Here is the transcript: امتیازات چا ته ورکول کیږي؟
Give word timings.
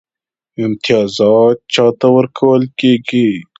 امتیازات 0.63 1.57
چا 1.73 1.85
ته 1.99 2.07
ورکول 2.15 2.61
کیږي؟ 2.79 3.27